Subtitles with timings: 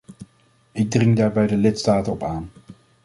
[0.71, 2.49] Ik dring daar bij de lidstaten op aan.